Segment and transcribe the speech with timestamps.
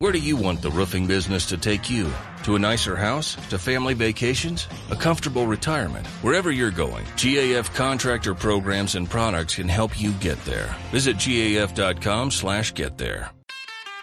[0.00, 2.12] Where do you want the roofing business to take you?
[2.42, 3.36] To a nicer house?
[3.50, 4.66] To family vacations?
[4.90, 6.04] A comfortable retirement?
[6.20, 10.74] Wherever you're going, GAF contractor programs and products can help you get there.
[10.90, 13.30] Visit gaf.com slash get there.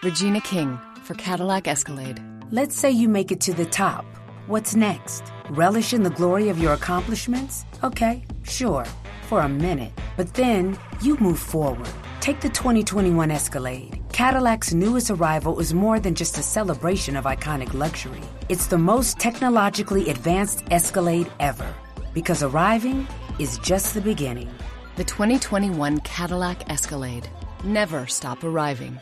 [0.02, 2.22] Regina King for Cadillac Escalade.
[2.50, 4.06] Let's say you make it to the top.
[4.46, 5.22] What's next?
[5.50, 7.66] Relish in the glory of your accomplishments?
[7.84, 8.86] Okay, sure,
[9.28, 9.92] for a minute.
[10.16, 11.90] But then you move forward.
[12.20, 14.01] Take the 2021 Escalade.
[14.12, 18.20] Cadillac's newest arrival is more than just a celebration of iconic luxury.
[18.50, 21.74] It's the most technologically advanced Escalade ever.
[22.12, 24.50] Because arriving is just the beginning.
[24.96, 27.26] The 2021 Cadillac Escalade.
[27.64, 29.00] Never stop arriving.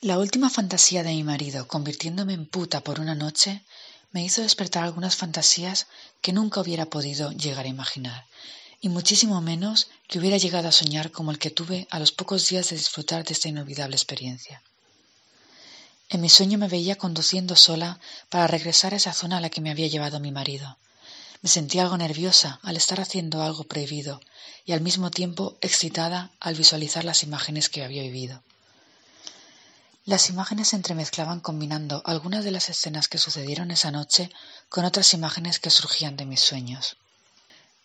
[0.00, 3.62] La última fantasía de mi marido, convirtiéndome en puta por una noche,
[4.12, 5.88] me hizo despertar algunas fantasías
[6.22, 8.24] que nunca hubiera podido llegar a imaginar,
[8.80, 12.48] y muchísimo menos que hubiera llegado a soñar como el que tuve a los pocos
[12.48, 14.62] días de disfrutar de esta inolvidable experiencia.
[16.08, 19.60] En mi sueño me veía conduciendo sola para regresar a esa zona a la que
[19.60, 20.78] me había llevado mi marido.
[21.42, 24.20] Me sentía algo nerviosa al estar haciendo algo prohibido
[24.64, 28.42] y al mismo tiempo excitada al visualizar las imágenes que había vivido.
[30.04, 34.30] Las imágenes se entremezclaban combinando algunas de las escenas que sucedieron esa noche
[34.68, 36.96] con otras imágenes que surgían de mis sueños.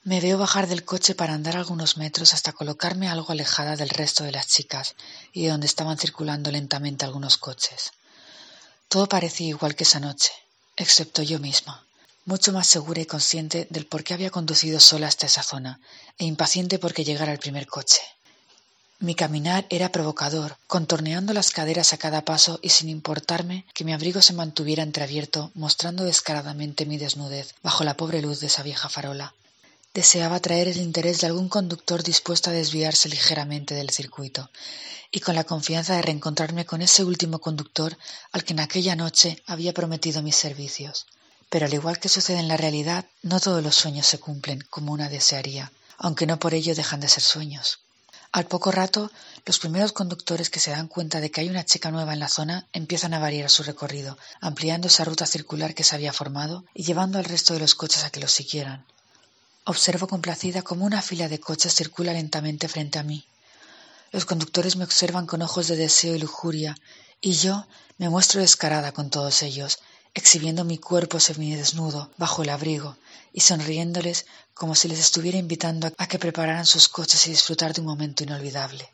[0.05, 4.23] Me veo bajar del coche para andar algunos metros hasta colocarme algo alejada del resto
[4.23, 4.93] de las chicas
[5.33, 7.91] y de donde estaban circulando lentamente algunos coches.
[8.87, 10.31] Todo parecía igual que esa noche,
[10.75, 11.83] excepto yo misma,
[12.23, 15.79] mucho más segura y consciente del por qué había conducido sola hasta esa zona,
[16.19, 18.01] e impaciente porque llegara el primer coche.
[18.99, 23.91] Mi caminar era provocador, contorneando las caderas a cada paso y sin importarme que mi
[23.91, 28.87] abrigo se mantuviera entreabierto, mostrando descaradamente mi desnudez bajo la pobre luz de esa vieja
[28.87, 29.33] farola.
[29.95, 34.51] Deseaba atraer el interés de algún conductor dispuesto a desviarse ligeramente del circuito,
[35.09, 37.97] y con la confianza de reencontrarme con ese último conductor
[38.33, 41.05] al que en aquella noche había prometido mis servicios.
[41.49, 44.91] Pero al igual que sucede en la realidad, no todos los sueños se cumplen como
[44.91, 47.79] una desearía, aunque no por ello dejan de ser sueños.
[48.33, 49.09] Al poco rato,
[49.45, 52.27] los primeros conductores que se dan cuenta de que hay una chica nueva en la
[52.27, 56.83] zona empiezan a variar su recorrido, ampliando esa ruta circular que se había formado y
[56.83, 58.85] llevando al resto de los coches a que los siguieran.
[59.67, 63.25] Observo complacida cómo una fila de coches circula lentamente frente a mí.
[64.11, 66.77] Los conductores me observan con ojos de deseo y lujuria,
[67.19, 67.65] y yo
[67.97, 69.79] me muestro descarada con todos ellos,
[70.13, 72.95] exhibiendo mi cuerpo semidesnudo bajo el abrigo
[73.33, 77.81] y sonriéndoles como si les estuviera invitando a que prepararan sus coches y disfrutar de
[77.81, 78.87] un momento inolvidable.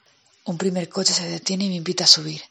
[0.45, 2.41] Un primer coche se detiene y me invita a subir.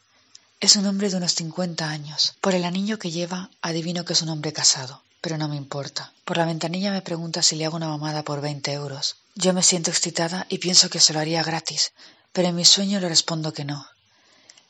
[0.61, 2.35] Es un hombre de unos cincuenta años.
[2.43, 6.13] Por el anillo que lleva, adivino que es un hombre casado, pero no me importa.
[6.27, 9.17] Por la ventanilla me pregunta si le hago una mamada por veinte euros.
[9.35, 11.93] Yo me siento excitada y pienso que se lo haría gratis,
[12.35, 13.87] pero en mi sueño le respondo que no.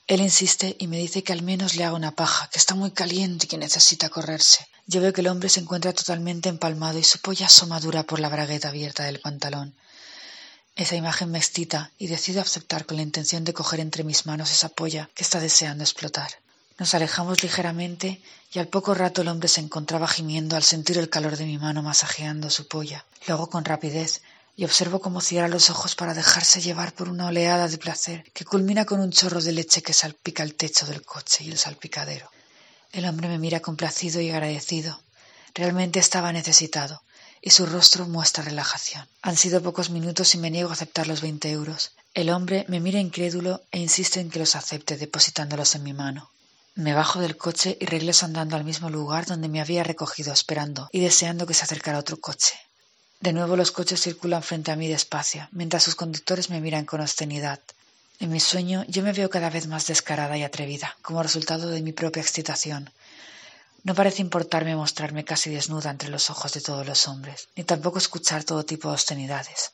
[0.06, 2.92] Él insiste y me dice que al menos le haga una paja, que está muy
[2.92, 4.68] caliente y que necesita correrse.
[4.86, 8.20] Yo veo que el hombre se encuentra totalmente empalmado y su polla asoma dura por
[8.20, 9.74] la bragueta abierta del pantalón.
[10.80, 14.50] Esa imagen me excita y decido aceptar con la intención de coger entre mis manos
[14.50, 16.30] esa polla que está deseando explotar.
[16.78, 21.10] Nos alejamos ligeramente y al poco rato el hombre se encontraba gimiendo al sentir el
[21.10, 23.04] calor de mi mano masajeando su polla.
[23.26, 24.22] Lo hago con rapidez,
[24.56, 28.46] y observo cómo cierra los ojos para dejarse llevar por una oleada de placer que
[28.46, 32.30] culmina con un chorro de leche que salpica el techo del coche y el salpicadero.
[32.90, 34.98] El hombre me mira complacido y agradecido.
[35.54, 37.02] Realmente estaba necesitado,
[37.42, 39.06] y su rostro muestra relajación.
[39.22, 41.92] Han sido pocos minutos y me niego a aceptar los veinte euros.
[42.14, 46.30] El hombre me mira incrédulo e insiste en que los acepte depositándolos en mi mano.
[46.74, 50.88] Me bajo del coche y regreso andando al mismo lugar donde me había recogido esperando
[50.92, 52.54] y deseando que se acercara otro coche.
[53.20, 57.00] De nuevo los coches circulan frente a mí despacio, mientras sus conductores me miran con
[57.00, 57.60] obscenidad.
[58.18, 61.82] En mi sueño yo me veo cada vez más descarada y atrevida, como resultado de
[61.82, 62.90] mi propia excitación.
[63.82, 67.98] No parece importarme mostrarme casi desnuda entre los ojos de todos los hombres, ni tampoco
[67.98, 69.72] escuchar todo tipo de obscenidades.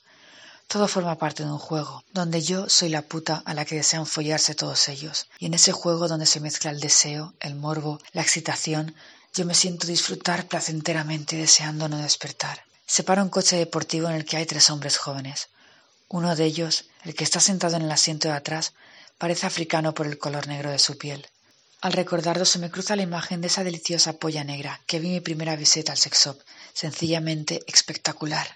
[0.69, 4.07] Todo forma parte de un juego, donde yo soy la puta a la que desean
[4.07, 8.23] follarse todos ellos, y en ese juego donde se mezcla el deseo, el morbo, la
[8.23, 8.95] excitación,
[9.35, 12.65] yo me siento disfrutar placenteramente deseando no despertar.
[12.87, 15.49] Separa un coche deportivo en el que hay tres hombres jóvenes.
[16.09, 18.73] Uno de ellos, el que está sentado en el asiento de atrás,
[19.19, 21.27] parece africano por el color negro de su piel.
[21.87, 25.21] Al recordarlo se me cruza la imagen de esa deliciosa polla negra que vi mi
[25.21, 26.39] primera visita al sex shop,
[26.75, 28.49] sencillamente espectacular.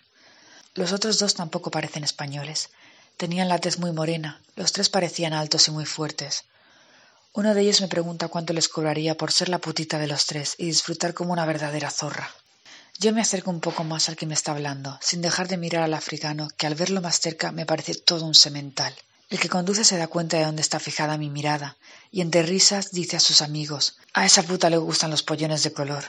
[0.75, 2.71] Los otros dos tampoco parecen españoles.
[3.17, 6.43] Tenían la tez muy morena, los tres parecían altos y muy fuertes.
[7.33, 10.57] Uno de ellos me pregunta cuánto les cobraría por ser la putita de los tres
[10.59, 12.35] y disfrutar como una verdadera zorra.
[12.99, 15.85] Yo me acerco un poco más al que me está hablando, sin dejar de mirar
[15.85, 18.93] al africano, que al verlo más cerca me parece todo un semental.
[19.31, 21.77] El que conduce se da cuenta de dónde está fijada mi mirada
[22.11, 25.73] y entre risas dice a sus amigos, a esa puta le gustan los pollones de
[25.73, 26.05] color.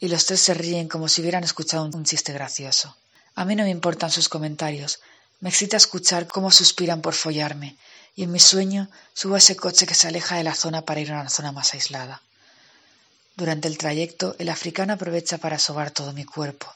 [0.00, 2.96] Y los tres se ríen como si hubieran escuchado un chiste gracioso.
[3.34, 5.00] A mí no me importan sus comentarios,
[5.40, 7.76] me excita escuchar cómo suspiran por follarme,
[8.16, 11.00] y en mi sueño subo a ese coche que se aleja de la zona para
[11.00, 12.22] ir a una zona más aislada.
[13.36, 16.72] Durante el trayecto, el africano aprovecha para sobar todo mi cuerpo.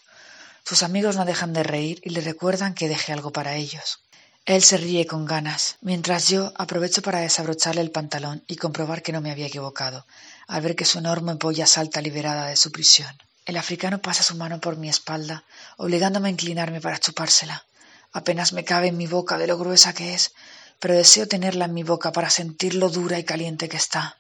[0.64, 4.00] Sus amigos no dejan de reír y le recuerdan que deje algo para ellos.
[4.48, 9.12] Él se ríe con ganas, mientras yo aprovecho para desabrocharle el pantalón y comprobar que
[9.12, 10.06] no me había equivocado,
[10.46, 13.14] al ver que su enorme polla salta liberada de su prisión.
[13.44, 15.44] El africano pasa su mano por mi espalda,
[15.76, 17.66] obligándome a inclinarme para chupársela.
[18.14, 20.32] Apenas me cabe en mi boca de lo gruesa que es,
[20.80, 24.16] pero deseo tenerla en mi boca para sentir lo dura y caliente que está.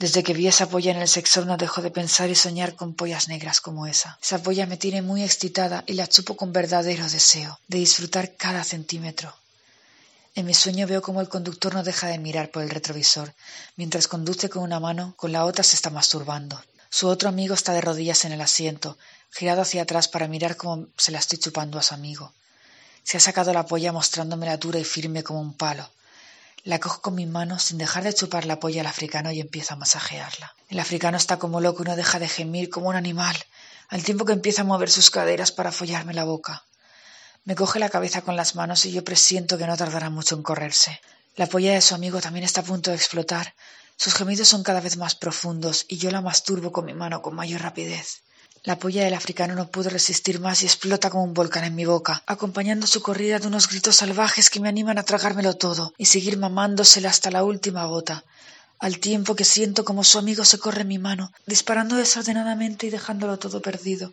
[0.00, 2.94] Desde que vi esa polla en el sexo no dejo de pensar y soñar con
[2.94, 4.18] pollas negras como esa.
[4.22, 8.64] Esa polla me tiene muy excitada y la chupo con verdadero deseo de disfrutar cada
[8.64, 9.28] centímetro.
[10.34, 13.34] En mi sueño veo como el conductor no deja de mirar por el retrovisor,
[13.76, 16.58] mientras conduce con una mano, con la otra se está masturbando.
[16.88, 18.96] Su otro amigo está de rodillas en el asiento,
[19.30, 22.32] girado hacia atrás para mirar cómo se la estoy chupando a su amigo.
[23.04, 25.90] Se ha sacado la polla mostrándomela dura y firme como un palo.
[26.62, 29.74] La cojo con mis manos sin dejar de chupar la polla al africano y empiezo
[29.74, 30.54] a masajearla.
[30.68, 33.36] El africano está como loco y no deja de gemir como un animal,
[33.88, 36.64] al tiempo que empieza a mover sus caderas para follarme la boca.
[37.44, 40.42] Me coge la cabeza con las manos y yo presiento que no tardará mucho en
[40.42, 41.00] correrse.
[41.34, 43.54] La polla de su amigo también está a punto de explotar.
[43.96, 47.34] Sus gemidos son cada vez más profundos y yo la masturbo con mi mano con
[47.34, 48.20] mayor rapidez.
[48.62, 51.86] La polla del africano no pudo resistir más y explota como un volcán en mi
[51.86, 56.04] boca, acompañando su corrida de unos gritos salvajes que me animan a tragármelo todo y
[56.04, 58.22] seguir mamándosela hasta la última gota,
[58.78, 63.38] al tiempo que siento como su amigo se corre mi mano, disparando desordenadamente y dejándolo
[63.38, 64.12] todo perdido.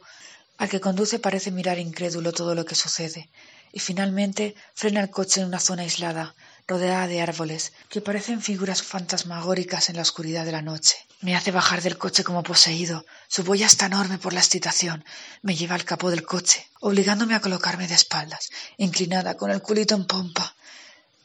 [0.57, 3.29] Al que conduce parece mirar incrédulo todo lo que sucede,
[3.73, 6.35] y finalmente frena el coche en una zona aislada,
[6.67, 10.97] rodeada de árboles, que parecen figuras fantasmagóricas en la oscuridad de la noche.
[11.21, 13.05] Me hace bajar del coche como poseído.
[13.29, 15.05] Su boya está enorme por la excitación.
[15.41, 19.95] Me lleva al capó del coche, obligándome a colocarme de espaldas, inclinada, con el culito
[19.95, 20.55] en pompa.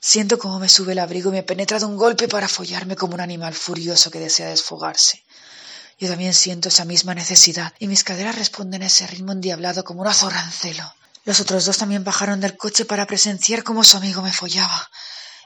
[0.00, 3.14] Siento cómo me sube el abrigo y me penetra de un golpe para follarme como
[3.14, 5.24] un animal furioso que desea desfogarse.
[5.98, 10.02] Yo también siento esa misma necesidad y mis caderas responden a ese ritmo endiablado como
[10.02, 10.94] una zorra en celo.
[11.24, 14.90] Los otros dos también bajaron del coche para presenciar cómo su amigo me follaba.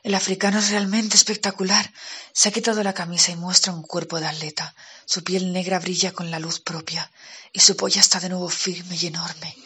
[0.06, 1.92] El africano es realmente espectacular.
[2.32, 4.72] Se ha quitado la camisa y muestra un cuerpo de atleta.
[5.04, 7.10] Su piel negra brilla con la luz propia
[7.52, 9.56] y su polla está de nuevo firme y enorme.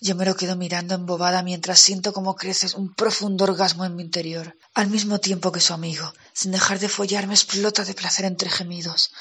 [0.00, 4.02] Yo me lo quedo mirando embobada mientras siento cómo crece un profundo orgasmo en mi
[4.02, 8.48] interior, al mismo tiempo que su amigo, sin dejar de follarme, explota de placer entre
[8.48, 9.12] gemidos.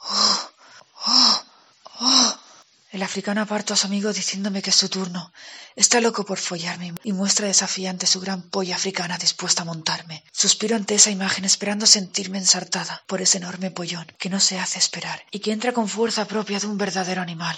[0.00, 0.50] ¡Oh!
[1.06, 1.44] ¡Oh!
[2.00, 2.40] ¡Oh!
[2.92, 5.32] El africano aparta a su amigo diciéndome que es su turno.
[5.76, 10.24] Está loco por follarme y muestra desafiante su gran polla africana dispuesta a montarme.
[10.32, 14.80] Suspiro ante esa imagen esperando sentirme ensartada por ese enorme pollón que no se hace
[14.80, 17.56] esperar y que entra con fuerza propia de un verdadero animal.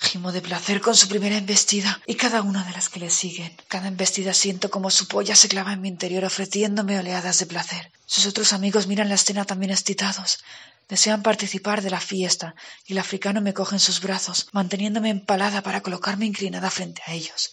[0.00, 3.54] Gimo de placer con su primera embestida y cada una de las que le siguen.
[3.68, 7.92] Cada embestida siento como su polla se clava en mi interior ofreciéndome oleadas de placer.
[8.06, 10.42] Sus otros amigos miran la escena también excitados.
[10.88, 12.54] Desean participar de la fiesta
[12.86, 17.12] y el africano me coge en sus brazos, manteniéndome empalada para colocarme inclinada frente a
[17.12, 17.52] ellos.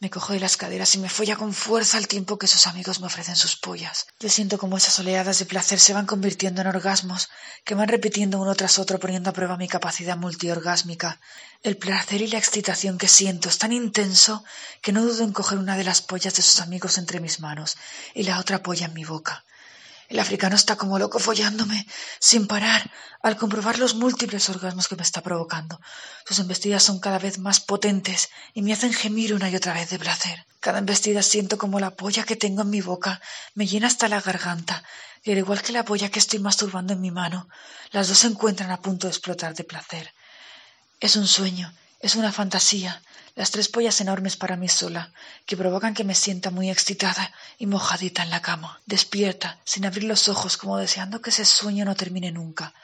[0.00, 3.00] Me cojo de las caderas y me folla con fuerza al tiempo que sus amigos
[3.00, 4.06] me ofrecen sus pollas.
[4.20, 7.30] Yo siento como esas oleadas de placer se van convirtiendo en orgasmos,
[7.64, 11.18] que van repitiendo uno tras otro poniendo a prueba mi capacidad multiorgásmica.
[11.64, 14.44] El placer y la excitación que siento es tan intenso
[14.82, 17.76] que no dudo en coger una de las pollas de sus amigos entre mis manos
[18.14, 19.44] y la otra polla en mi boca.
[20.08, 21.86] El africano está como loco follándome,
[22.18, 22.90] sin parar,
[23.22, 25.80] al comprobar los múltiples orgasmos que me está provocando.
[26.26, 29.90] Sus embestidas son cada vez más potentes y me hacen gemir una y otra vez
[29.90, 30.46] de placer.
[30.60, 33.20] Cada embestida siento como la polla que tengo en mi boca
[33.54, 34.82] me llena hasta la garganta,
[35.22, 37.48] y al igual que la polla que estoy masturbando en mi mano,
[37.90, 40.14] las dos se encuentran a punto de explotar de placer.
[41.00, 43.02] Es un sueño, es una fantasía,
[43.34, 45.12] las tres pollas enormes para mí sola,
[45.46, 50.04] que provocan que me sienta muy excitada y mojadita en la cama, despierta, sin abrir
[50.04, 52.74] los ojos, como deseando que ese sueño no termine nunca.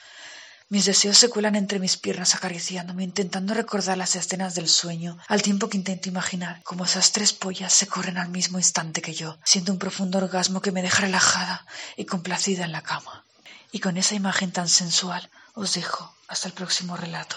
[0.68, 5.42] Mis deseos se cuelan entre mis piernas acariciándome, intentando recordar las escenas del sueño, al
[5.42, 9.38] tiempo que intento imaginar cómo esas tres pollas se corren al mismo instante que yo.
[9.44, 11.66] Siento un profundo orgasmo que me deja relajada
[11.96, 13.24] y complacida en la cama.
[13.72, 17.36] Y con esa imagen tan sensual os dejo hasta el próximo relato.